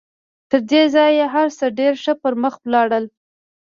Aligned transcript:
تر 0.49 0.61
دې 0.71 0.83
ځایه 0.95 1.25
هر 1.35 1.47
څه 1.57 1.65
ډېر 1.79 1.93
ښه 2.03 2.13
پر 2.21 2.33
مخ 2.41 2.53
ولاړل 2.61 3.05